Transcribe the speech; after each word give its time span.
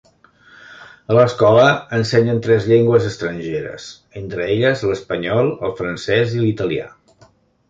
A 1.11 1.17
l'escola 1.17 1.65
ensenyen 1.97 2.41
tres 2.47 2.65
llengües 2.71 3.05
estrangeres, 3.09 3.87
entre 4.23 4.49
elles 4.55 4.83
l'espanyol, 4.93 5.53
el 5.69 5.77
francès 5.83 6.35
i 6.39 6.43
l'italià. 6.47 6.91